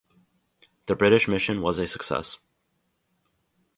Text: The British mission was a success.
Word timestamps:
The 0.87 0.95
British 0.95 1.27
mission 1.27 1.61
was 1.61 1.77
a 1.77 1.85
success. 1.85 2.39